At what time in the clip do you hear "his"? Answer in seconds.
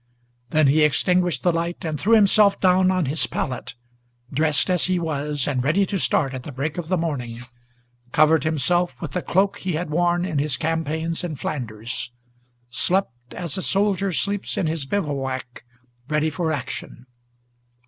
3.05-3.27, 10.39-10.57, 14.65-14.87